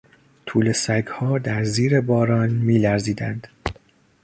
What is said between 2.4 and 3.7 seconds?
میلرزیدند.